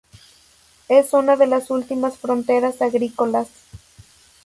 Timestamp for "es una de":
0.89-1.45